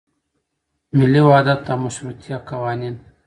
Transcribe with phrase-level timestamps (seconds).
[0.97, 2.95] ملي وحدت او مشروطیه قوانین.